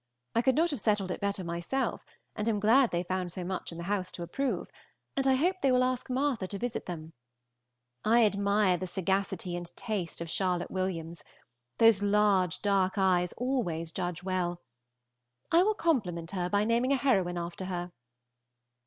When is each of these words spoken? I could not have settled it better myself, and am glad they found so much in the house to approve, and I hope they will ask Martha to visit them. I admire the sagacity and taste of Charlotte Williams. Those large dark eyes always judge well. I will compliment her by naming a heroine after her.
I 0.33 0.41
could 0.41 0.55
not 0.55 0.71
have 0.71 0.81
settled 0.81 1.11
it 1.11 1.21
better 1.21 1.43
myself, 1.43 2.07
and 2.35 2.49
am 2.49 2.59
glad 2.59 2.89
they 2.89 3.03
found 3.03 3.31
so 3.31 3.43
much 3.43 3.71
in 3.71 3.77
the 3.77 3.83
house 3.83 4.11
to 4.13 4.23
approve, 4.23 4.67
and 5.15 5.27
I 5.27 5.35
hope 5.35 5.57
they 5.61 5.71
will 5.71 5.83
ask 5.83 6.09
Martha 6.09 6.47
to 6.47 6.57
visit 6.57 6.87
them. 6.87 7.13
I 8.03 8.25
admire 8.25 8.77
the 8.77 8.87
sagacity 8.87 9.55
and 9.55 9.67
taste 9.77 10.19
of 10.19 10.27
Charlotte 10.27 10.71
Williams. 10.71 11.23
Those 11.77 12.01
large 12.01 12.63
dark 12.63 12.97
eyes 12.97 13.31
always 13.33 13.91
judge 13.91 14.23
well. 14.23 14.63
I 15.51 15.61
will 15.61 15.75
compliment 15.75 16.31
her 16.31 16.49
by 16.49 16.65
naming 16.65 16.91
a 16.93 16.97
heroine 16.97 17.37
after 17.37 17.65
her. 17.65 17.91